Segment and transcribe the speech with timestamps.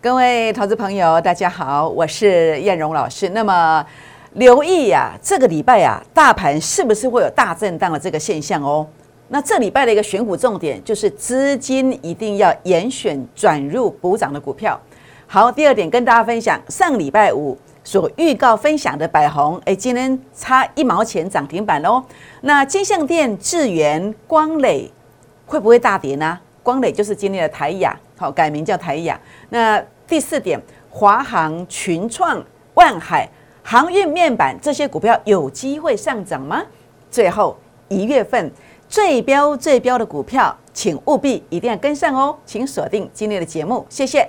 [0.00, 3.30] 各位投资朋友，大家好，我是燕荣老师。
[3.30, 3.84] 那么
[4.34, 8.86] 留意呀，这个礼拜呀，大盘是不是会有大震荡的这个现象哦？
[9.26, 14.80] 那这礼拜的一个选股重点就是资金一定要严选转入补涨的股票。
[15.26, 22.00] 好，第二点跟大家分享，上礼拜五所预告分享的百红，哎，今天差一毛钱涨停板哦。
[22.42, 24.88] 那金相店、智源、光磊
[25.44, 26.38] 会不会大跌呢？
[26.68, 29.18] 光磊就是今天的台雅，好改名叫台雅。
[29.48, 30.60] 那第四点，
[30.90, 32.44] 华航、群创、
[32.74, 33.26] 万海、
[33.62, 36.62] 航运面板这些股票有机会上涨吗？
[37.10, 37.56] 最后
[37.88, 38.52] 一月份
[38.86, 44.28] 最标最标的股票，请务必一定要跟上哦，请锁定今天的节目，谢谢。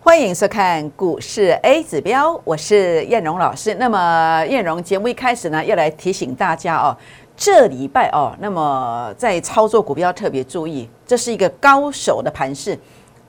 [0.00, 3.74] 欢迎收看股市 A 指标，我是燕荣老师。
[3.74, 6.96] 那么燕荣节目一开始呢，要来提醒大家哦，
[7.36, 12.78] 这礼拜哦，那么在操作股票特别注意，这是一个高手的盘势。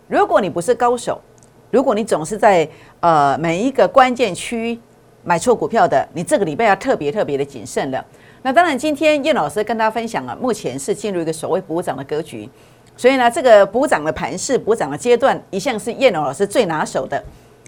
[0.07, 1.19] 如果你不是高手，
[1.71, 4.79] 如果你总是在呃每一个关键区
[5.23, 8.05] 买错股票的，你这个礼拜要特别特别的谨慎了。
[8.43, 12.47] 那当然，今天燕老师跟大家分享了，目前是进入一个所谓补涨的格局。
[12.99, 17.23] 所以呢，这个补涨的盘势、补涨的阶段，一向是叶龙老师最拿手的。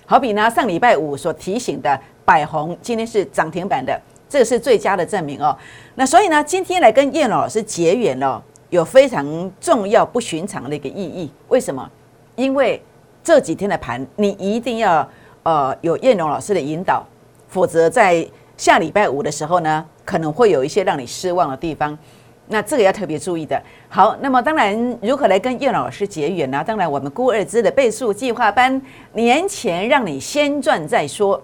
[0.05, 5.57] 好比呢，上礼拜五所提醒的百红，今天是涨停板的，这个是最佳的证明哦。
[5.95, 11.31] 那所以呢，今天来跟叶龙老师结缘哦，有非常重要、不寻常的一个意义。
[11.47, 11.89] 为什么？
[12.35, 12.83] 因为
[13.23, 15.09] 这几天的盘，你一定要
[15.43, 17.07] 呃有叶龙老师的引导，
[17.47, 21.97] 否则在下礼拜五的时候呢，可能会有一些让你失望的地方。
[22.51, 23.59] 那这个要特别注意的。
[23.87, 26.61] 好，那么当然，如何来跟叶老师结缘呢？
[26.67, 28.79] 当然，我们孤二资的倍数计划班
[29.13, 31.41] 年前让你先赚再说，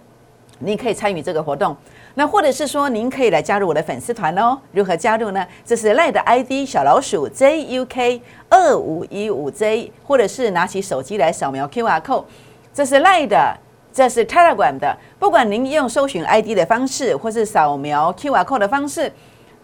[0.60, 1.76] 你可以参与这个活动。
[2.16, 4.60] 那或者是说，您可以来加入我的粉丝团哦。
[4.72, 5.48] 如何加入呢？
[5.66, 12.26] 这是赖的 ID 小老鼠 JUK 二五一五 J，或者是拿起手机来扫描 QR code。
[12.74, 13.56] 这是赖的，
[13.94, 14.98] 这是 Telegram 的。
[15.18, 19.12] 不管您用搜寻 ID 的方式，或是扫描 QR code 的方式。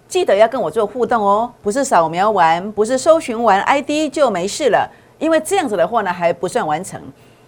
[0.07, 7.01] 记得要跟我做互动哦，不是扫描完，不是搜寻完 ID 就没事了，因为这样子的话呢还不算完成。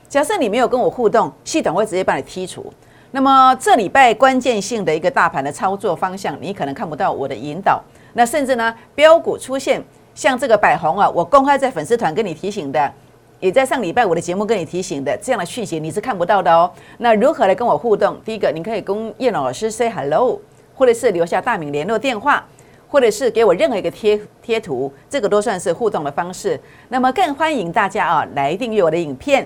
[0.08, 2.74] 假设你没有跟我互动，系统会直接把你剔除。
[3.12, 7.82] 那么这礼拜关键性的一个大盘的操作方向，你可能看不到我的引导。
[8.14, 9.84] 那甚至呢，标股出现
[10.14, 12.92] 像这个百红啊，我公开在粉丝团跟你提醒的，
[13.40, 16.70] 也在上礼拜我的节目跟你提醒的这样的讯息，你是看不到的哦。
[16.98, 18.18] 那如何来跟我互动？
[18.26, 20.40] 第一个，你可以跟叶老师 say hello，
[20.76, 22.46] 或者是留下大名联络电话。
[22.88, 26.58] 或者是给我任何一个贴贴图，这个都算是互动的方式。
[26.88, 29.46] 那么更欢迎大家啊来订阅我的影片，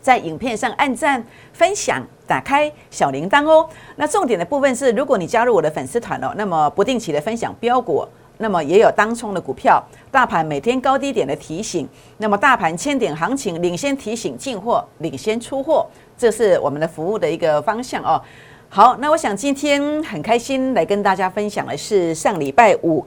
[0.00, 3.68] 在影片上按赞、分享、打开小铃铛哦。
[3.96, 9.82] 那重点的部分是，如果你加入我的粉丝团哦，那么不定期的分享标股，那么也有当冲的股票，
[10.12, 11.88] 大盘每天高低点的提醒，
[12.18, 15.84] 那么大盘千点行情领先提醒进货、领先出货，
[16.16, 18.22] 这是我们的服务的一个方向哦。
[18.70, 23.04] 好，那我想今天很开心来跟大家分享的是上礼拜五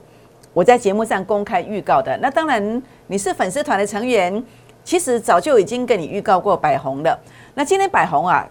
[0.52, 2.18] 我在节目上公开预告的。
[2.20, 4.42] 那当然你是粉丝团的成员，
[4.82, 7.16] 其实早就已经跟你预告过百红了。
[7.54, 8.44] 那今天百红啊，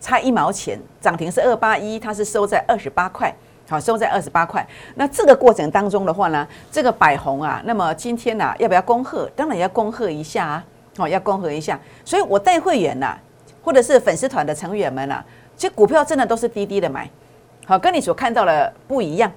[0.00, 3.34] 差一毛钱，涨停是二八一，它是收在二十八块，
[3.68, 4.64] 好收在二十八块。
[4.94, 9.28] 那这个过程当中的话呢，这个百红啊，那么今天呢要不要恭贺？
[9.34, 10.64] 当然要恭贺一下啊，
[10.98, 11.78] 哦要恭贺一下。
[12.04, 13.18] 所以我带会员呐，
[13.60, 15.22] 或者是粉丝团的成员们啊。
[15.58, 17.10] 其实股票真的都是低低的买，
[17.66, 19.30] 好，跟你所看到的不一样，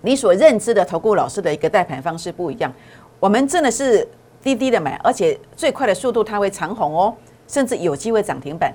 [0.00, 2.72] 你所认知的投顾老师的一个带盘方式不一样。
[3.20, 4.08] 我们真的是
[4.42, 7.14] 低低的买，而且最快的速度它会长红哦，
[7.46, 8.74] 甚至有机会涨停板，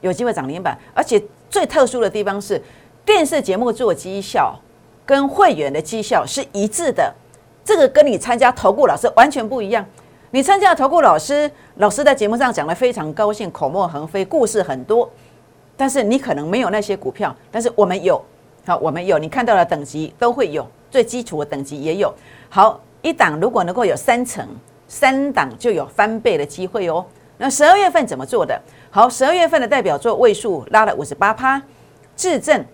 [0.00, 0.78] 有机会涨停板。
[0.94, 2.62] 而且最特殊的地方是，
[3.04, 4.56] 电视节目做绩效
[5.04, 7.12] 跟会员的绩效是一致的，
[7.64, 9.84] 这个跟你参加投顾老师完全不一样。
[10.30, 15.10] 你参加投顾老师，老师在节目上讲的非常高兴，口沫横飞，故事很多。
[15.82, 18.24] 但是你可能没有那些股票，但是我们有，
[18.64, 22.14] 好，我们有，你看到的等级都会有，最基础的等级也有。
[22.48, 24.46] 好，一档如果能够有三成，
[24.86, 27.04] 三档就有翻倍的机会哦。
[27.36, 28.56] 那十二月份怎么做的？
[28.92, 31.60] 好，十二月份的代表作位数拉了五十八趴，
[32.14, 32.64] 质证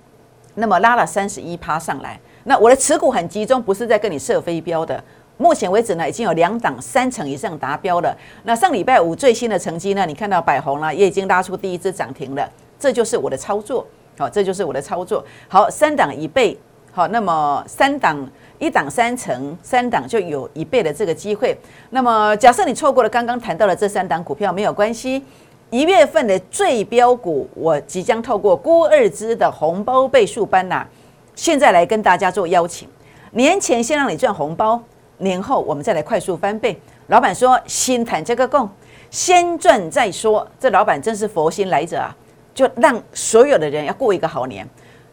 [0.56, 2.20] 那么拉了三十一趴上来。
[2.44, 5.02] 那我的持股很集中，不是在跟你设飞镖的。
[5.38, 8.14] 目前为止呢，已经有两档三成以上达标了。
[8.43, 10.05] 那上礼拜五最新的成绩呢？
[10.05, 12.46] 你看到百红了，也已经拉出第一只涨停了。
[12.79, 13.87] 这就是我的操作，
[14.17, 15.25] 好，这就是我的操作。
[15.49, 16.57] 好，三档一倍，
[16.93, 18.29] 好，那么三档
[18.59, 21.57] 一档三成，三档就有一倍的这个机会。
[21.91, 25.23] 那么假设你错过了刚刚谈到的这三档股票，没有关系。
[25.71, 30.87] 一月份的最标股，我即将透过郭二之的红包倍数班呐，
[31.35, 32.89] 现在来跟大家做邀请。
[33.33, 34.81] 年前先让你赚红包，
[35.19, 36.81] 年后我们再来快速翻倍。
[37.09, 38.67] 老板说先谈这个供，
[39.11, 40.49] 先赚再说。
[40.59, 42.17] 这老板真是佛心来者啊，
[42.58, 44.69] 就让所有的人要过一个好年。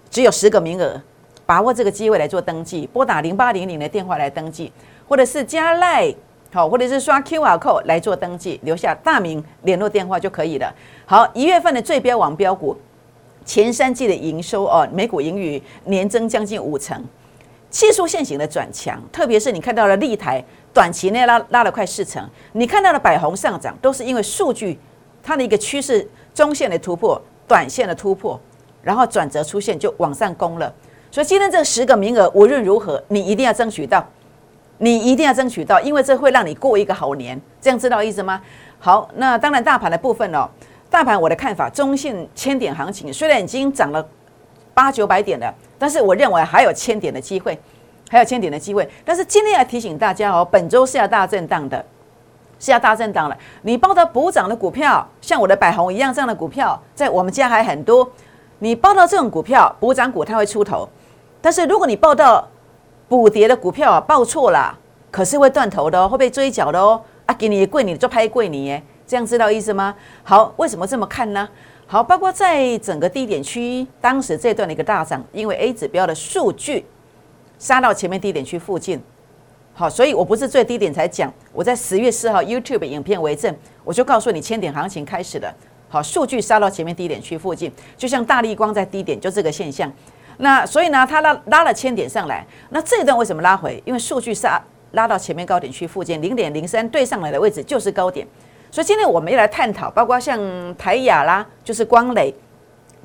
[0.09, 0.99] 只有十个名额，
[1.45, 4.73] 把握这个机会来做登记，拨打零八零零的电话来登记，
[5.07, 6.11] 或者是加赖。
[6.51, 10.73] 好，或者是刷 Q R code 来做登记，留下大名、联络电话就可以了。
[11.05, 12.75] 好，一月份的最标王标股，
[13.45, 16.99] 前三季的营收哦，每股盈余年增将近五成，
[17.69, 20.43] 技术线型的转强，特别是你看到了立台
[20.73, 24.79] 短期内拉拉了快四成，你看到了百红上涨，都是因为数据
[25.21, 28.39] 它的一个趋势中线的突破、短线的突破，
[28.81, 30.73] 然后转折出现就往上攻了。
[31.11, 34.05] 所以今天这十个名额无论如何，你一定要争取到。
[34.77, 38.41] 你一定要争取到，因为这会让你过一个好年，这样知道意思吗？
[38.77, 40.49] 好，那当然大盘的部分哦，
[40.89, 44.05] 大盘我的看法，中性千点行情虽然已经涨了
[44.73, 47.57] 八九百点了，但是我认为还有千点的机会，
[48.09, 48.85] 还有千点的机会。
[49.05, 51.85] 但是今天要提醒大家哦，本周是要大震荡的，
[52.59, 53.37] 是要大震荡了。
[53.61, 58.09] 你报到补涨的股票，像我的百红一样这样的股票，在我们家还很多。
[58.59, 60.87] 你报到这种股票，补涨股它会出头，
[61.41, 62.47] 但是如果你报到，
[63.07, 64.77] 补跌的股票啊，报错了，
[65.11, 67.01] 可是会断头的哦，会被追缴的哦。
[67.25, 69.93] 啊，给你贵你就拍贵你耶，这样知道意思吗？
[70.23, 71.47] 好，为什么这么看呢？
[71.87, 76.85] 好，包括在整个低点区，当时这段的一个大涨，因为 A 指标的数据
[77.59, 79.01] 杀到前面低点区附近。
[79.77, 85.53] 好，所以我不是最低点才讲，我在十月四号 YouTube 影片为证，我就告诉你千点行情开始了。
[85.89, 89.91] 好，数据杀到前面低点区附近，就像大力光在低点，就这个现象。
[90.37, 93.83] 那所以呢，它拉拉了千点上来，那这一段为什么拉回？
[93.85, 94.61] 因为数据杀
[94.91, 98.25] 拉到前面高点区附近零点零三对上来的位置就是高点，
[98.71, 100.39] 所以今天我们要来探讨，包括像
[100.77, 102.33] 台雅啦，就是光磊、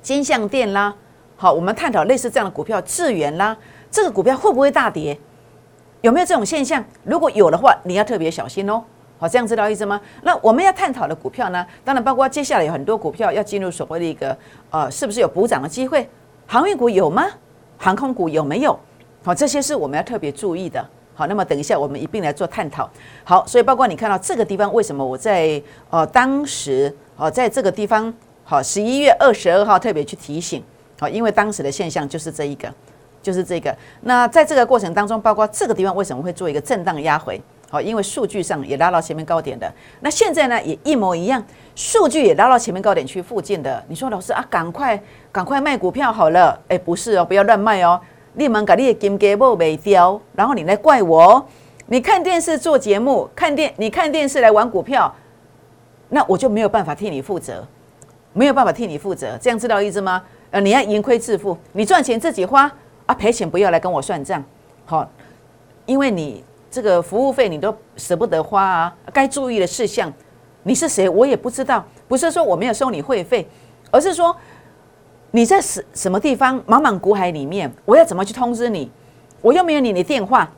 [0.00, 0.94] 金相电啦，
[1.34, 3.56] 好，我们探讨类似这样的股票，智源啦，
[3.90, 5.18] 这个股票会不会大跌？
[6.00, 6.84] 有没有这种现象？
[7.04, 8.82] 如果有的话，你要特别小心哦。
[9.18, 10.00] 好，这样知道意思吗？
[10.22, 11.66] 那我们要探讨的股票呢？
[11.84, 14.36] 当然包括接下来有很多股票要进入所谓的一个
[14.70, 16.08] 呃，是不是有补涨的机会？
[16.46, 17.26] 航运股有吗？
[17.76, 18.78] 航空股有没有？
[19.22, 20.82] 好，这些是我们要特别注意的。
[21.14, 22.88] 好，那么等一下我们一并来做探讨。
[23.22, 28.12] 好，所以包括你看到这个地方，为什么我在呃当时哦在这个地方
[28.42, 30.64] 好十一月二十二号特别去提醒
[30.98, 32.72] 好，因为当时的现象就是这一个，
[33.22, 33.74] 就是这个。
[34.02, 37.40] 那在这个过程当中，包括这个地方为什么会做一个震荡压回？
[37.68, 39.72] 好，因为数据上也拉到前面高点的。
[40.00, 41.42] 那现在呢，也一模一样，
[41.74, 43.82] 数据也拉到前面高点区附近的。
[43.88, 45.00] 你说老师啊，赶快
[45.30, 46.58] 赶快卖股票好了。
[46.68, 48.00] 哎，不是哦，不要乱卖哦。
[48.34, 51.34] 立马把你的金给不没掉，然后你来怪我。
[51.34, 51.44] 哦
[51.92, 55.12] 你看电视做节目，看电你看电视来玩股票，
[56.08, 57.66] 那我就没有办法替你负责，
[58.32, 59.36] 没有办法替你负责。
[59.40, 60.22] 这样知道意思吗？
[60.52, 62.70] 呃，你要盈亏自负，你赚钱自己花
[63.10, 64.42] 啊，赔钱不要来跟我算账。
[64.84, 65.10] 好，
[65.86, 66.44] 因为你。
[66.72, 68.96] 这个服务费你都舍不得花啊？
[69.12, 70.08] 该注意的事项，
[70.62, 71.08] 你是谁？
[71.08, 71.84] 我也不知道。
[72.06, 73.44] 不是说我没有收你会费，
[73.90, 74.36] 而是说
[75.32, 78.88] 你在什什么地方茫茫股海里面，我要怎么去通知你？
[79.42, 80.48] 我又没有你的电话，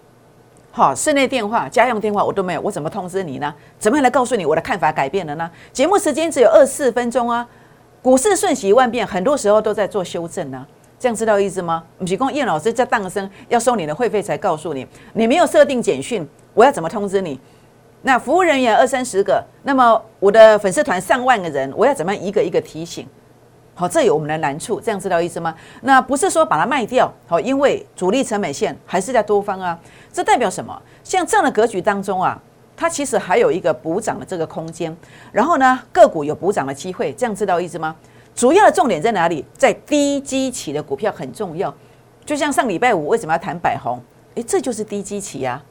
[0.70, 3.54] 好，室内电话、家用电话我都没有，我怎么通知你呢？
[3.78, 5.50] 怎么样来告诉你我的看法改变了呢？
[5.72, 7.48] 节目时间只有二四分钟啊！
[8.02, 10.66] 股市瞬息万变，很多时候都在做修正呢。
[11.02, 11.82] 这样知道意思吗？
[11.98, 17.40] 不是讲叶老师在当声要收你的会费才告诉你，你没有设定简讯，我要怎么通知你？
[18.02, 23.04] 那服务人员二三十个，那么我的粉丝团上万个人，我要怎么样一个一个提醒？
[23.74, 25.52] 好，这有我们的难处，这样知道意思吗？
[25.80, 29.76] 那不是说把它卖掉，好，因为主力成本线还是在多方啊，
[30.12, 30.80] 这代表什么？
[31.02, 32.40] 像这样的格局当中啊，
[32.76, 34.96] 它其实还有一个补涨的这个空间，
[35.32, 37.96] 然后呢，个股有补涨的机会，这样知道意思吗？
[38.34, 39.44] 主要的重点在哪里？
[39.56, 41.72] 在低基期的股票很重要，
[42.24, 44.00] 就像上礼拜五为什么要谈百红？
[44.34, 45.62] 诶，这就是低基期啊，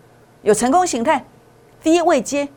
[0.44, 1.25] 有成功形态，
[1.82, 2.48] 低位接，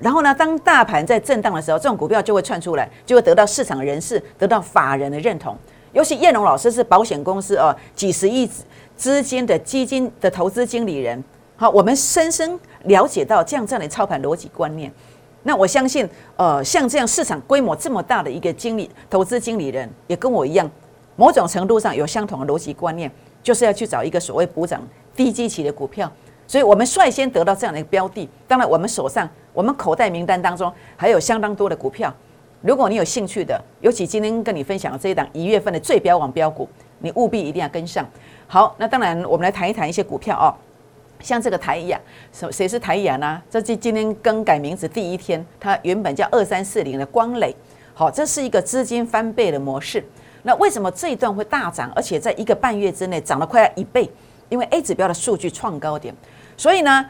[0.00, 5.56] 然后呢，当大盘在震荡的时候，这种股票就会窜出来，就会得到市场人士、得到法人的认同。
[5.92, 8.50] 尤其叶龙老师是保险公司哦，几十亿
[8.96, 11.22] 资金的基金的投资经理人，
[11.56, 14.92] 好，我们深深了解到这样这样的操盘逻辑观念。
[15.42, 20.70] 那我相信，呃，像这样市场规模这么大的一个经理、投资经理人，也跟我一样，
[21.16, 23.10] 某种程度上有相同的逻辑观念，
[23.42, 24.82] 就是要去找一个所谓补涨
[25.14, 26.10] 低基期的股票。
[26.46, 28.28] 所以我们率先得到这样的一个标的。
[28.46, 32.12] 当然，我们手上、我们口袋名单当中还有相当多的股票。
[32.62, 36.68] 如果你有兴趣的，尤其今天跟你分享的这一档一月份的最标王标股，
[36.98, 38.04] 你务必一定要跟上。
[38.46, 40.48] 好，那当然我们来谈一谈一些股票哦，
[41.20, 42.00] 像这个台亚，
[42.32, 43.42] 谁谁是台亚呢？
[43.50, 47.54] 这今今天更改名字第一天，它原本叫二三四零的光磊，
[47.94, 50.04] 好，这是一个资金翻倍的模式。
[50.42, 54.10] 那为什么这一段会大涨，而且在一个半月之内涨了快要一倍？
[54.48, 56.14] 因为 A 指标的数据创高点，
[56.56, 57.04] 所以呢，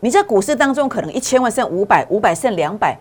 [0.00, 2.98] 你在股市当中可能一千万剩五百，五百剩两百。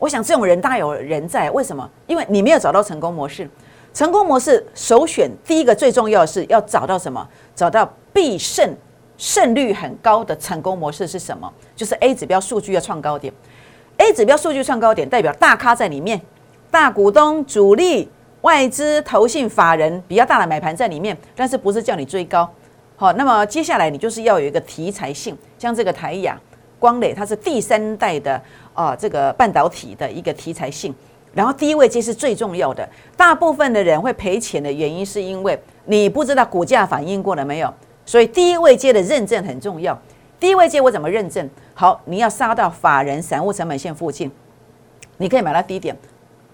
[0.00, 1.88] 我想这种人大有人在，为什么？
[2.06, 3.48] 因为你没有找到成功模式。
[3.92, 7.24] 成功模式首选第一个最重要的是要找到什么？
[7.54, 8.74] 找到必胜
[9.16, 11.52] 胜率很高的成功模式是什么？
[11.76, 13.32] 就是 A 指标数据要创高点。
[13.96, 16.20] A 指标数据创高点代表大咖在里面，
[16.70, 22.48] 大股东、主力、外资、投信、法人比较大的买盘在里面，但是不是叫你追高？
[22.96, 26.40] 好，那么接下来你就是要有一个题材性，像这个台亚
[26.78, 28.40] 光磊，它是第三代的
[28.72, 30.94] 啊这个半导体的一个题材性。
[31.32, 37.74] 然后低位接是最重要的，大部分的人会赔钱的原因是因为你不知道股价反应过了没有，
[38.06, 39.98] 所以低位接的认证很重要。
[40.38, 41.48] 低位接我怎么认证？
[41.74, 44.30] 好，你要杀到法人散户成本线附近，
[45.16, 45.96] 你可以买到低点，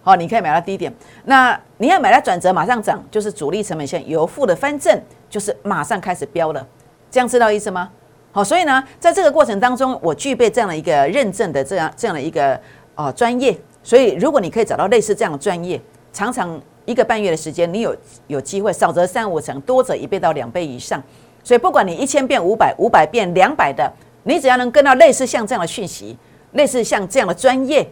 [0.02, 0.92] 好，你可以买到低点。
[1.24, 6.64] 那你要买到转折马上涨，就是主力成本线由负的翻正，就是马上开始飙了。
[7.10, 7.90] 这样知道意思吗？
[8.32, 12.60] 好，所以呢，在这个过程当中，我具备这样的一个认证的这样这样的一个
[12.94, 13.58] 哦专业。
[13.82, 15.80] 所以，如果你可以找到类似这样的专业，
[16.12, 17.96] 常常一个半月的时间，你有
[18.28, 21.02] 有机会，少则三五成，多则一倍到两倍以上。
[21.42, 23.92] 所以，不管你一千变五百，五百变两百的，
[24.24, 26.16] 你只要能跟到类似像这样的讯息，
[26.52, 27.88] 类似像这样的专业，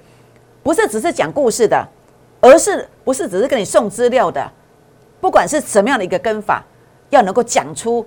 [0.62, 1.86] 不是只是讲故事的，
[2.40, 4.50] 而是不是只是跟你送资料的，
[5.20, 6.62] 不管是什么样的一个跟法，
[7.10, 8.06] 要能够讲出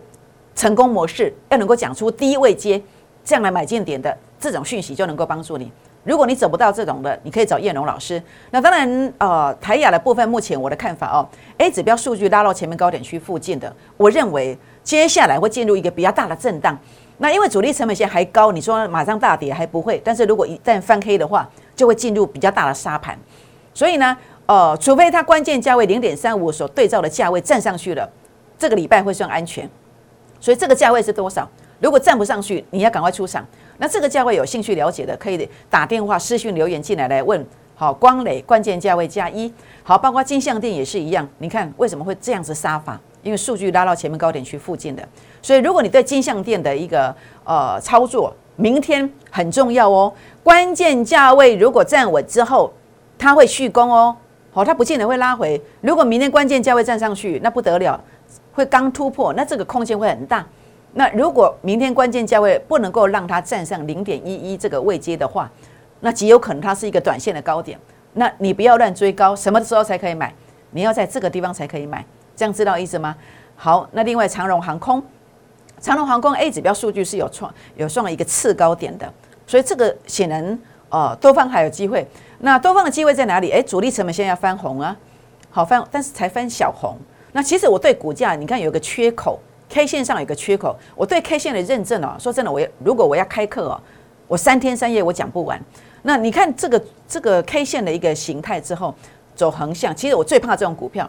[0.55, 2.81] 成功模式，要能够讲出低位接
[3.25, 5.71] 这样来买进点的这种讯息，就能够帮助你。
[6.03, 8.21] 如果你走不到这种的，你可以找叶龙老师。
[8.49, 11.27] 那当然，呃，台亚的部分，目前我的看法哦
[11.59, 16.77] ，A 指标数据拉到前面高点区附近的，我认为接下来会进入一个比较大的震荡。
[17.17, 23.17] 那因为主力成本线还高，你说马上大跌还不会，但是如果一旦翻黑的话，就会进入比较大的沙盘。
[23.73, 28.09] 所以呢，呃，除非它关键价位零点三五所对照的价位站上去了，
[28.57, 29.69] 这个礼拜会算安全。
[30.39, 31.47] 所以这个价位是多少？
[31.79, 33.45] 如果站不上去，你要赶快出场。
[33.77, 37.45] 那这个价位有兴趣了解的，可以打电话、私讯留言进来来问。
[37.75, 39.51] 好，光磊关键价位加一，
[39.83, 41.27] 好，包括金相店也是一样。
[41.37, 42.99] 你看为什么会这样子杀法？
[43.23, 45.07] 因为数据拉到前面高点区附近的，
[45.41, 50.11] 所以如果你对金相店的一个呃操作，明天很重要哦。
[50.43, 52.71] 关键价位如果站稳之后，
[53.17, 54.15] 它会续攻哦。
[54.51, 55.61] 好，它不见得会拉回。
[55.81, 58.03] 如果明天关键价位站上去，那不得了，
[58.53, 60.45] 会刚突破，那这个空间会很大。
[60.93, 65.49] 那如果明天关键价位不能够让它站上零点一一这个位阶的话，
[66.01, 67.79] 那极有可能它是一个短线的高点。
[68.13, 70.33] 那你不要乱追高，什么时候才可以买？
[70.71, 72.05] 你要在这个地方才可以买，
[72.41, 73.15] 这样知道意思吗？
[73.55, 74.99] 好，那另外长荣航空，
[75.79, 79.07] 长荣航空 A 指标数据是有创有创一个次高点的，
[79.45, 82.03] 所以这个显然呃多方还有机会。
[82.39, 83.51] 那多方的机会在哪里？
[83.51, 84.97] 诶，主力成本现在要翻红啊，
[85.51, 86.97] 好翻，但是才翻小红。
[87.33, 89.39] 那其实我对股价，你看有个缺口。
[89.69, 93.79] K 线上有个缺口，我对 K 线的认证哦，说真的，我如果我要开课哦，
[94.27, 95.61] 我三天三夜我讲不完。
[96.01, 98.95] 那你看这个这个 K 线的一个形态之后
[99.35, 101.07] 走横向，其实我最怕这种股票。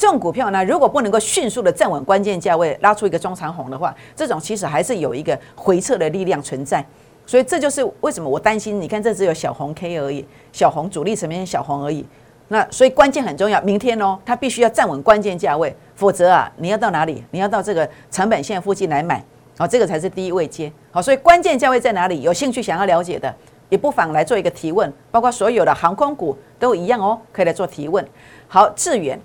[0.00, 6.82] 这种股票呢，如果不能够迅速的站稳关键价位，拉出一个中长红的话，这种其实还是有一个回撤的力量存在。
[7.26, 8.80] 所以这就是为什么我担心。
[8.80, 12.02] 你看这只有小红 K 而已，小红主力层面小红而已。
[12.48, 17.22] 那所以关键很重要，明天哦，它必须要站稳关键价位，否则啊，你要到哪里？
[17.30, 19.22] 你要到这个成本线附近来买，
[19.58, 20.72] 好，这个才是第一位接。
[20.90, 22.22] 好，所以关键价位在哪里？
[22.22, 23.32] 有兴趣想要了解的，
[23.68, 28.02] 也不妨来做一个提问，包括所有的航空股都一样哦，可以来做提问。
[28.48, 29.20] 好，智远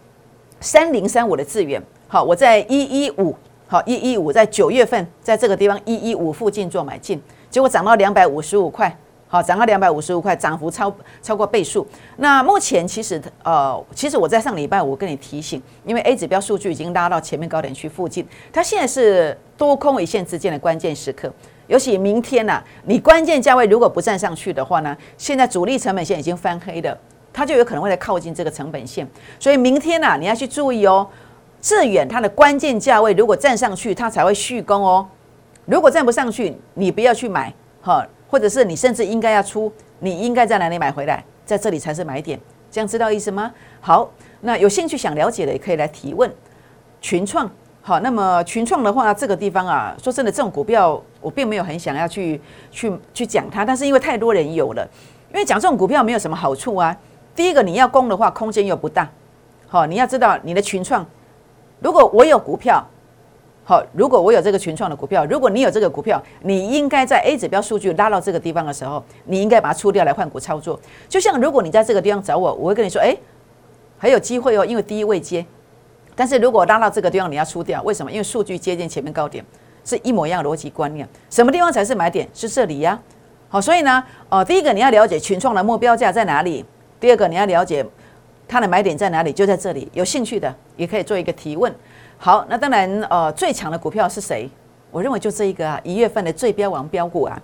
[0.59, 3.35] 三零三五的资源，好，我在一一五，
[3.67, 8.95] 好一一五在九月份在这个地方一一五附近做买进，结果涨到两百五十五块。
[9.27, 11.85] 好，涨到两百五十五块，涨幅超超过倍数。
[12.17, 21.33] 那目前其实呃，其实我在上礼拜五跟你提醒，因为 A 指标数据已经拉到前面高点区附近，它现在是多空一线之间的关键时刻。
[21.67, 26.97] 尤其明天呐，你关键价位如果不站上去的话呢，现在主力成本线已经翻黑了，
[27.36, 29.06] 它就有可能会来靠近这个成本线。
[29.39, 31.06] 所以明天呐，你要去注意哦，
[31.62, 35.06] 致远它的关键价位如果站上去，它才会续攻哦。
[35.65, 38.08] 如果站不上去，你不要去买哈。
[38.27, 41.24] 或者是你甚至应该要出，你应该在哪里买回来？
[41.46, 42.38] 在这里才是买点，
[42.72, 43.54] 这样知道意思吗？
[43.80, 44.10] 好，
[44.42, 46.30] 那有兴趣想了解的也可以来提问。
[47.00, 47.50] 群创，
[47.82, 54.86] 好，那么群创的话，这个地方啊，说真的，这种股票我并没有很想要去去去讲它，但是因为太多人有了，
[55.32, 56.98] 因为讲这种股票没有什么好处啊。
[57.36, 59.10] 第一个，你要攻的话，空间又不大。
[59.68, 61.06] 好，你要知道你的群创
[61.82, 62.84] 如果我有股票，
[63.65, 70.80] 好，如果我有这个群创的股票，如果你有这个股票，你应该在 A 指标数据拉到这个地方的时候，你应该把它出掉来换股操作。
[71.10, 73.15] 就像如果你在这个地方找我，我会跟你说，哎，
[73.98, 75.46] 还有机会哦，因为第一位接。
[76.15, 78.10] 但是如果拉到这个地方，你要出掉，为什么？
[78.10, 79.44] 因为数据接近前面高点，
[79.84, 81.06] 是一模一样的逻辑观念。
[81.30, 82.30] 什么地方才是买点？
[82.34, 82.98] 是这里呀。
[83.50, 86.63] 好，所以呢，呃，第一个你要了解群创的目标价在哪里，
[87.00, 87.86] 第二个你要了解
[88.48, 89.90] 它的买点在哪里，就在这里。
[89.94, 91.74] 有兴趣的也可以做一个提问。
[92.18, 94.50] 好，那当然，呃，最强的股票是谁？
[94.92, 97.38] 我认为就这一个啊，一月份的最标王标股啊，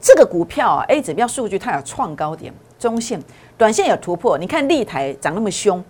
[0.00, 3.22] 这个股票啊，A 指标数据它有创高点，中线、
[3.56, 4.36] 短线有突破。
[4.36, 5.82] 你看立台涨那么凶，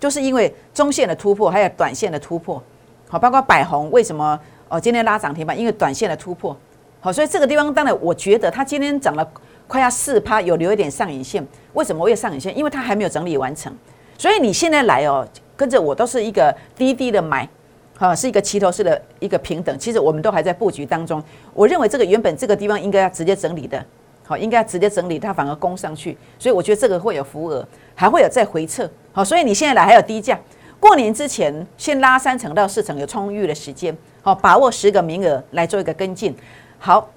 [0.00, 2.60] 就是因为中线的突破，还有短线的突破。
[3.08, 4.38] 好，包括百宏为什么
[4.68, 5.56] 哦今天拉涨停板？
[5.56, 6.56] 因为短线的突破。
[7.00, 9.24] 好，所以这个地方当然我觉得它今天涨了
[9.70, 11.46] 快要四趴，有留一点上影线。
[11.74, 12.58] 为什么会有上影线？
[12.58, 13.72] 因为它还没有整理完成。
[14.18, 15.24] 所以你现在来哦，
[15.56, 17.48] 跟着我都是一个低低的买。
[17.96, 19.78] 好，是一个齐头式的一个平等。
[19.78, 21.22] 其实我们都还在布局当中。
[21.54, 23.80] 我认为这个原本这个地方应该要直接整理的，
[24.26, 26.18] 好，应该要直接整理，它反而攻上去。
[26.36, 28.90] 所以我觉得这个会有浮额，还会有再回撤。
[29.12, 30.36] 好，所以你现在来还有低价。
[30.80, 36.34] 过年之前先拉三成到四成，有充裕的时间，好，把握十个名额来做一个跟进。
[36.78, 37.08] 好，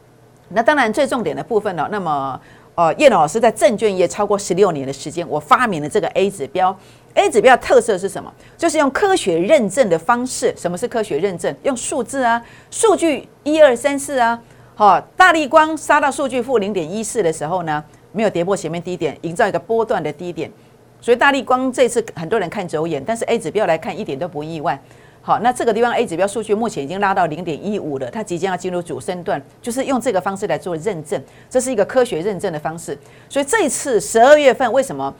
[0.49, 2.39] 那当然最重点的部分呢，那么
[2.75, 6.75] 呃，叶老师在证券业超过十六年的时间，我发明了这个 A 指标。
[7.13, 8.33] A 指标特色是什么？
[8.57, 10.51] 就是用科学认证的方式。
[10.57, 11.55] 什么是科学认证？
[11.61, 14.41] 用数字啊，数据一二三四啊。
[14.73, 20.51] 好，大力光杀到数据负零点一四的时候呢，没有跌破前面低点，营造一个波段的低点。
[20.99, 24.81] 所以大力光这次很多人看走眼，但是 A 指标来看一点都不意外。
[25.25, 32.97] 好，那这个地方 A 指标数据目前已经拉到零点一五了，它即将要进入主升段，就是用这个方式来做认证，这是一个科学认证的方式。
[33.29, 35.15] 所以这一次十二月份为什么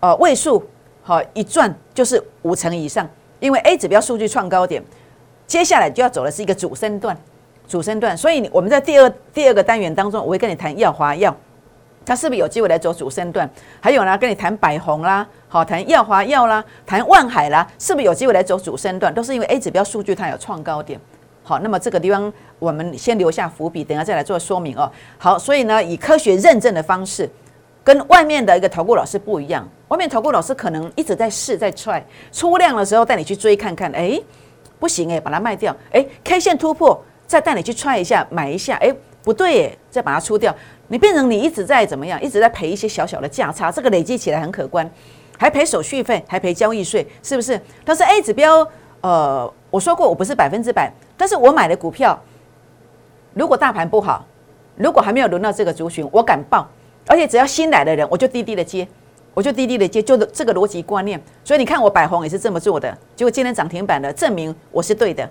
[0.00, 0.62] 呃位数？
[1.02, 3.08] 好，一转就是五成以上，
[3.40, 4.84] 因为 A 指标数据创高点，
[5.46, 7.16] 接下来就要走的是一个主升段，
[7.66, 8.14] 主升段。
[8.14, 11.34] 所以我们在第二第二个单元当中，我会跟你谈耀华药，
[12.08, 13.48] 他是不是有机会来走主升段？
[13.80, 19.12] 还有呢，跟你谈百宏啦，好谈耀华药啦，谈万海啦，是不是有机会来走主升段？
[19.12, 20.98] 都是因为 A 指标数据它有创高点。
[21.42, 24.90] 好，那么这个地方我们先留下伏笔，等下再来做说明哦。
[25.18, 27.28] 好，所以呢，以科学认证的方式。
[27.84, 34.20] 跟外面的一个投顾老师不一样，外面投顾老师可能一直在试在踹，出量的时候带你去追看看，哎，
[34.78, 40.54] 不行哎，把它卖掉，哎，K 线突破，再带你去踹一下，买一下，哎，不对哎，再把它出掉，
[40.88, 44.90] 你变成你一直在怎么样，一直在赔一些小小的价差，这个累积起来很可观，
[45.38, 47.60] 还赔手续费，还赔交易税，是不是？
[47.84, 48.66] 但是 A 指标，
[49.02, 52.18] 呃，我说过我不是百分之百，但是我买的股票，
[53.34, 54.26] 如果大盘不好，
[54.76, 56.66] 如果还没有轮到这个族群，我敢报。
[57.10, 58.86] 而且只要新来的人，我就低低的接，
[59.32, 61.18] 我就低低的接，就这个逻辑观念。
[61.42, 65.26] 所以你看我百红也是这么做的，结果今天涨停板的，证明我是对的。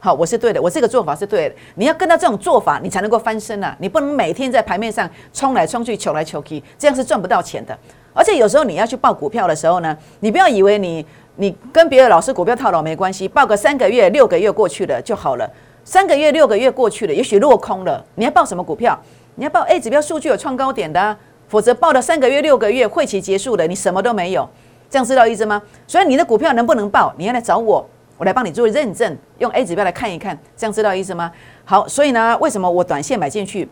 [0.00, 1.54] 好，我是对的，我这个做法是对的。
[1.74, 3.76] 你要跟到这种做法，你才能够翻身啊！
[3.80, 7.76] 你不能每天在盘面上冲来冲去、求来求去，这样是赚不到钱的。
[8.14, 11.04] 而且有时候你要去报股票的时候呢，你不要以为你
[11.36, 15.50] 你跟别的老师股票套牢没关系，报个三个月、六个月过去了就好了。
[15.84, 18.96] 三个月、六个月过去了，也许落空了，你要报什么股票？
[19.34, 21.16] 你要报 A 指标数据有创高点的，
[21.48, 24.48] 否则报了三个月、六个月，会期结束了，你什么都没有，
[24.88, 25.60] 这样知道意思吗？
[25.86, 31.32] 所以你的股票能不能报，你要来找我，我来帮你做认证，用 A 指标来看一看，这样知道意思吗？
[31.64, 33.68] 好，所以呢，为什么我短线买进去，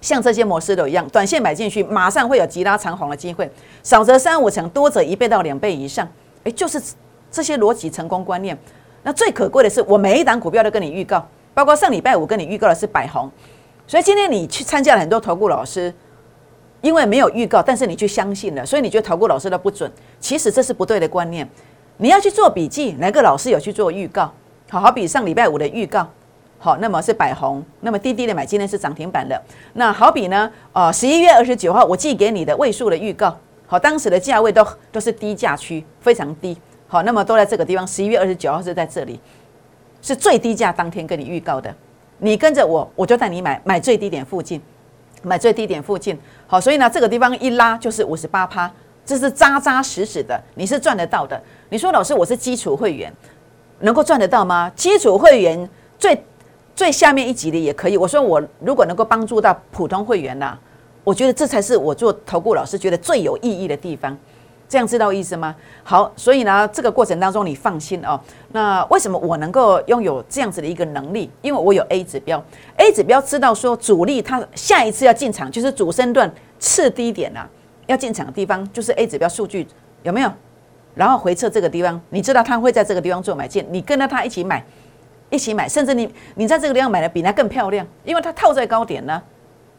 [0.00, 3.50] 像这些模式都一样，短线买进去，马上会有急拉长红的机会，
[3.82, 6.06] 少则三五成，多则一倍到两倍以上，
[6.44, 6.80] 诶，就是
[7.30, 8.56] 这些逻辑成功观念。
[9.02, 13.30] 那最可贵的是，我每一档股票都跟你预告，包括上礼拜五跟你预告的是百红。
[13.86, 15.94] 所以今天你去参加了很多投顾老师，
[16.82, 19.90] 因为没有预告，但是你去相信了，所以你觉得投顾老师的不准。
[20.20, 21.48] 其实这是不对的观念。
[21.98, 24.32] 你要去做笔记，哪个老师有去做预告？
[24.70, 26.06] 好好比上礼拜五的预告，
[26.58, 29.40] 好，那么是百红，那么滴滴的买今天是涨停板的。
[29.72, 36.56] 那好比呢，呃，十一月二十九号我寄给你的位数的预告，好，当时的价位都都是低价区，非常低。
[36.86, 39.18] 好，那么都在这个地方，十一月二十九号是在这里，
[40.00, 41.74] 是最低价当天跟你预告的。
[42.18, 44.60] 你跟着我，我就带你买买最低点附近，
[45.22, 46.16] 买最低点附近。
[46.46, 48.70] 好，所以呢，这个地方一拉就是五十八趴，
[49.04, 51.40] 这是扎扎实实的，你是赚得到的。
[51.70, 53.12] 你说老师，我是基础会员，
[53.80, 54.72] 能够赚得到吗？
[54.74, 56.18] 基础会员最
[56.74, 57.96] 最下面一级的也可以。
[57.98, 60.58] 我说我如果能够帮助到普通会员呢，
[61.04, 64.16] 我觉得这才是我做投顾老师觉得最有意义的地方。
[64.66, 65.54] 这样知道意思吗？
[65.82, 68.18] 好，所以呢，这个过程当中你放心哦。
[68.52, 71.30] 那为什么我能够拥有这样子的一个能力？
[71.42, 72.42] 因为我有 A 指标
[72.76, 77.48] ，A 指标知道说主力他下一次要进场，就是主升段次低点啊，
[77.86, 79.66] 要进场的地方就是 A 指标数据
[80.02, 80.30] 有没有
[80.98, 84.60] 然后回撤这个地方，你知道他会在这个地方做买进，你跟着他一起买，
[85.30, 89.22] 一起买，甚至你你在这个地方买的比他更漂亮，因为他套在高点呢，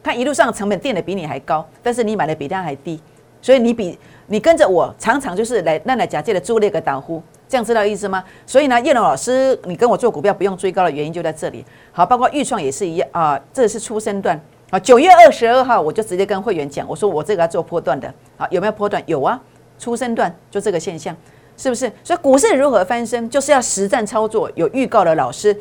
[0.02, 3.02] 他一路上成本垫的比你还高，但是你买的比他还低，
[3.42, 8.24] 所以你比你跟着我常常就是来那来假借的租那个导呼，这样知道意思吗？
[8.46, 11.66] 所以呢，叶龙老师，你跟我做股票不用追高的原因就在这里。
[11.92, 14.80] 好，包括预创也是一样啊，这是出生段啊。
[14.80, 19.04] 九月二十二号我就直接跟会员讲，我说我这个要做波段的，好，有没有波段？
[19.06, 19.38] 有啊。
[19.80, 21.16] 出生段就这个现象，
[21.58, 21.92] 是不是？
[22.04, 25.60] 所以股市如何翻身，就是要实战操作，有预告的老师，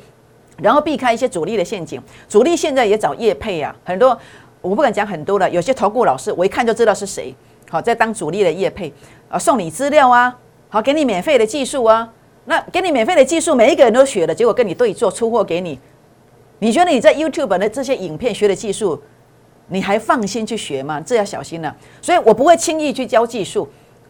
[0.60, 2.02] 然后避开一些主力的陷阱。
[2.28, 4.18] 主力现在也找业配啊，很多
[4.60, 7.34] 我不敢讲很多了，有些投顾老师我一看就知道是谁。
[7.70, 8.92] 好，在当主力的业配
[9.28, 10.36] 啊，送你资料啊，
[10.68, 12.12] 好，给你免费的技术啊。
[12.46, 15.78] 那给你免费的技术，每一个人都学了，结果跟你对做出货给你，
[16.60, 18.98] 你觉得你在 YouTube 的这些影片学的技术，
[19.66, 20.98] 你还放心去学吗？
[21.04, 21.76] 这要小心了。
[22.00, 23.68] 所以我不会轻易去教技术。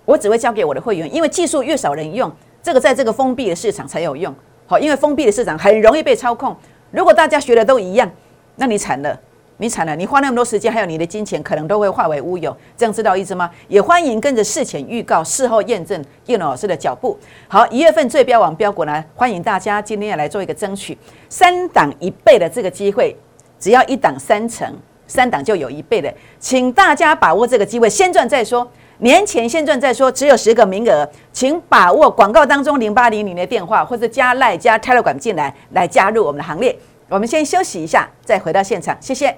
[0.09, 4.35] 我只会交给我的会员，因为技术越少人用，这个在这个封闭的市场才有用。
[4.67, 6.57] 好，因为封闭的市场很容易被操控。
[6.91, 8.11] 如果大家学的都一样，
[8.57, 9.21] 那你惨了，
[9.59, 12.57] 你惨了，你花那么多时间，还有你的金钱，可能都会化为乌有。
[12.75, 13.51] 这样知道意思吗？
[13.69, 17.15] 也欢迎跟着事前预告、事后验证叶龙老师的脚步。
[17.47, 20.97] 好，一月份最标王标股呢，欢迎大家今天要来做一个争取
[21.29, 23.15] 三档一倍的这个机会，
[23.61, 24.75] 只要一档三成，
[25.07, 28.67] 三档就有一倍的，请大家把握这个机会，先赚再说。
[29.01, 36.77] 年前先赚再说，只有十个名额，请把握广告当中零八零零的电话，或者加赖加 Telegram 进来，来加入我们的行列。
[37.09, 39.37] 我们先休息一下，再回到现场，谢谢。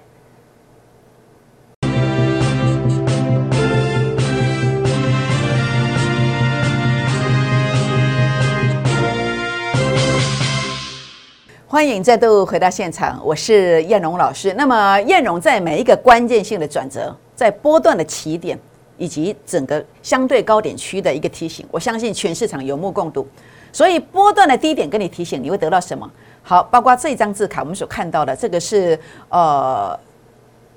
[11.66, 14.55] 欢迎再度回到现场，我是燕荣老师。
[14.55, 18.59] 那么燕荣在每一个关键性的转折，在波段的起点。
[19.00, 23.26] 以及整个相对高点区的一个提醒，我相信全市场有目共睹。
[23.72, 26.08] 所以波段的低点跟你提醒，你会得到什么？
[26.42, 28.98] 好，包括这张字卡，我们所看到的这个是
[29.30, 29.98] 呃，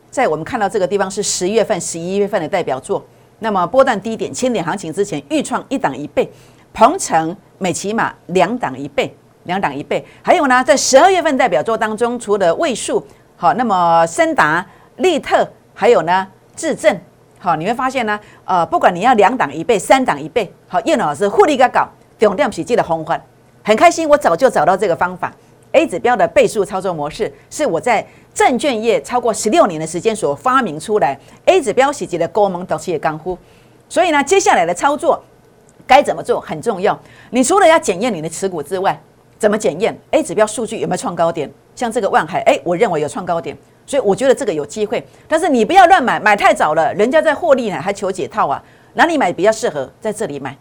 [0.10, 3.04] 在我们看到这个地方是十月份、十一月份的代表作。
[3.40, 6.32] 那么波段低点、千点行情之前，预创一档一倍，
[6.72, 10.06] 鹏程、美骑马两档一倍，两档一倍。
[10.22, 13.06] 还有呢，在十二月份代表作当中，除了位数
[13.36, 16.98] 好，那么森达、利特，还有呢，智正。
[17.44, 21.86] 好，你会发现呢，呃，不管你要两档一倍、三档一倍，好，叶老师护力个搞，
[22.18, 23.22] 重点是记得红环，
[23.62, 25.30] 很开心，我早就找到这个方法
[25.74, 33.38] ，A 指标的倍数操作模式是我在证券业超过十六年的时间所发明出来，A 指标是记得高蒙导企业干呼，
[33.90, 35.22] 所以呢，接下来的操作
[35.86, 36.98] 该怎么做很重要，
[37.32, 38.98] 你除了要检验你的持股之外，
[39.38, 41.52] 怎么检验？A 指标数据有没有创高点？
[41.76, 43.58] 像这个万海，哎，我认为有创高点。
[43.86, 48.64] 所以我觉得这个有机会，但是你不要乱买，买太早了，人家在获利呢，还求解套啊？
[48.94, 49.92] 哪里买比较适合？
[50.00, 50.56] 在这里买。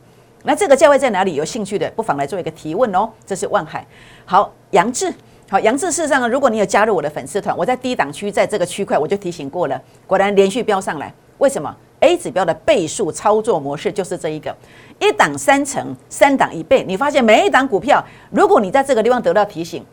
[0.45, 1.35] 那这个价位在哪里？
[1.35, 3.09] 有兴趣的不妨来做一个提问哦。
[3.25, 3.87] 这是万海，
[4.25, 5.13] 好，杨志，
[5.49, 5.93] 好，杨志。
[5.93, 11.15] 事实上，如果你有加入我的粉丝团，我在低档区，在这个区块，我就提醒过了，果然连续飙上来。
[11.39, 14.53] 为什么？A 指标的倍数操作模式就是这一个，
[14.99, 16.85] 一档三成，三档一倍。
[16.89, 19.85] 你发现每一档股票，如果你在这个地方得到提醒，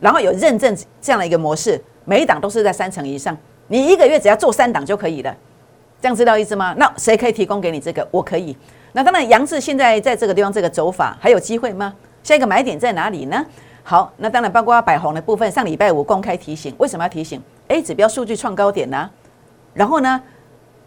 [0.00, 1.82] 然后有认证这样的一个模式。
[2.06, 3.36] 每一档都是在三成以上，
[3.68, 5.36] 你一个月只要做三档就可以了，
[6.00, 6.74] 这样知道意思吗？
[6.78, 8.06] 那谁可以提供给你这个？
[8.10, 8.56] 我可以。
[8.92, 11.92] 那当然，杨志现在在这个地方这个走法还有机会吗？
[12.22, 13.44] 下一个买点在哪里呢？
[13.82, 19.10] 好，那当然包括百红的部分，上礼拜五公开提醒，为什么要提醒？A 指标数据创高点呢？
[19.74, 20.22] 然后呢，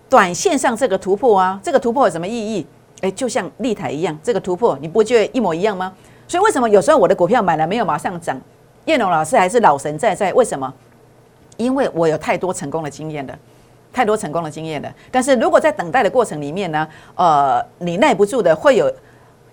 [0.09, 2.65] 短线上这个突破啊，这个突破有什么意义？
[3.01, 5.93] 哎，就像立台一样，这个突破你不觉得一模一样吗？
[6.27, 8.39] 所以为什么有时候我的股票买了没有马上涨？
[8.85, 10.73] 叶龙老师还是老神在在，为什么？
[11.59, 13.37] 因为我有太多成功的经验了，
[13.91, 14.91] 太多成功的经验了。
[15.11, 18.89] 但是如果在等待的过程里面呢，呃，你耐不住的，会有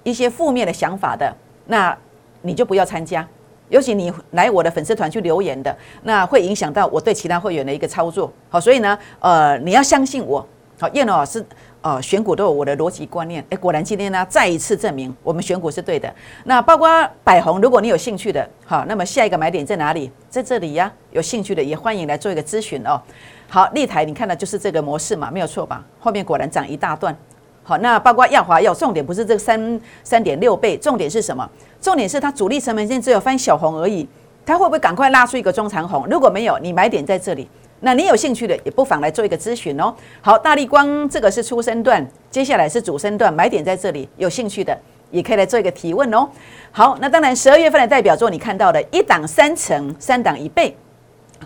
[0.05, 1.35] 一些负面的想法的，
[1.67, 1.97] 那
[2.43, 3.27] 你就不要参加。
[3.71, 8.33] 尤其你来我的粉丝团去留言的，那会影响到我对其他会员的一个操作。
[8.49, 10.47] 好，所以呢，呃，你要相信我。
[10.79, 11.45] 好，燕老师。
[11.87, 13.45] 哦，选股都有我的逻辑观念。
[13.49, 16.13] 哎，果然今天呢，再一次证明我们选股是对的。
[16.43, 16.89] 那包括
[17.23, 20.11] 百红，如果你有兴趣的，好，那么下一个买点在哪里？
[20.29, 20.93] 在这里呀。
[21.13, 23.01] 有兴趣的也欢迎来做一个咨询哦。
[23.49, 25.85] 好，立台，你看的就是这个模式嘛，没有错吧？
[26.01, 27.17] 后面果然涨一大段。
[27.63, 31.49] 好，那包括耀华耀，重点不是这三三点六倍，重点是什么？
[31.81, 34.09] 重点是它主力成本线只有翻小红而已，
[34.45, 36.05] 它会不会赶快拉出一个中长红？
[36.11, 37.49] 如果没有，你买点在这里。
[37.81, 39.95] 那你有兴趣的，也不妨来做一个咨询哦。
[40.21, 44.09] 好，大力光这个是初升段，接下来是主升段，买点在这里。
[44.17, 44.77] 有兴趣的
[45.11, 46.29] 也可以来做一个提问哦。
[46.73, 50.75] 好，那当然十二月份的代表作，你看到的一档三成，三档一倍，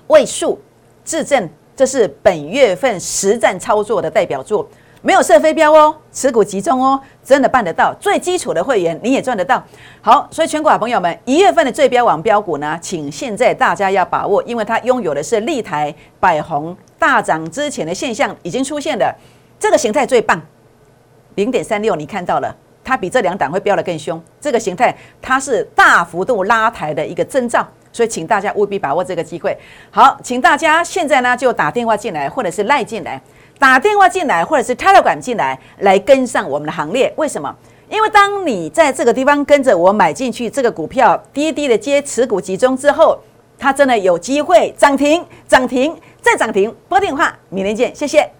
[0.07, 0.59] 位数
[1.05, 4.69] 质证，这是本月份实战操作的代表作。
[5.03, 7.95] 没有设飞镖哦，持股集中哦，真的办得到。
[7.99, 9.63] 最基础的会员你也赚得到。
[10.03, 19.15] 好，所以全国好朋友们，一月份的最标网标股呢，请现在大家要把握，因为它拥有的是立台、百红大涨之前的现象已经出现了，
[19.59, 20.41] 这个形态最棒，
[21.37, 22.55] 零点三六你看到了，
[22.91, 24.21] 它比这两档会飙得更凶。
[24.41, 27.65] 这个形态它是大幅度拉抬的一个征兆。
[27.93, 29.57] 所以，请大家务必把握这个机会。
[29.91, 33.21] 好，请大家现在呢就打电话进来，或者是赖进来，
[33.59, 37.13] 打电话进来，或者是 Telegram 进来，来跟上我们的行列。
[37.17, 37.55] 为什么？
[37.89, 43.19] 因为当你在这个地方跟着我买进去这个股票，低低的接持股集中之后，
[43.59, 46.73] 它真的有机会涨停、涨停再涨停。
[46.89, 48.40] 拨电话，明天见，谢谢。